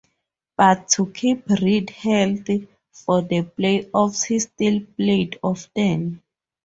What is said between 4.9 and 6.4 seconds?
played often.